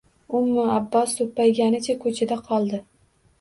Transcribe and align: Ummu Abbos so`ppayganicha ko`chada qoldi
Ummu 0.37 0.63
Abbos 0.77 1.13
so`ppayganicha 1.19 1.97
ko`chada 2.07 2.41
qoldi 2.49 2.81